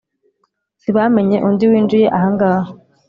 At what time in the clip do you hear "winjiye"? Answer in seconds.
1.71-2.07